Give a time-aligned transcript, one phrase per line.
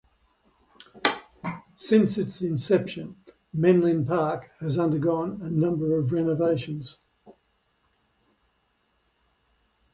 [1.77, 3.17] Since its inception,
[3.55, 6.97] Menlyn Park has undergone a number of renovations.